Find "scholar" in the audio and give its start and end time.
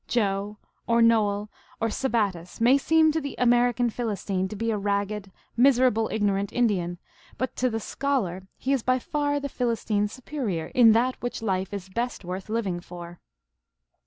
7.79-8.47